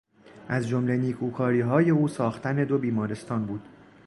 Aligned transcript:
از 0.47 0.67
جمله 0.67 0.97
نیکوکاریهای 0.97 1.89
او 1.89 2.07
ساختن 2.07 2.63
دو 2.63 2.77
بیمارستان 2.77 3.45
بود. 3.45 3.67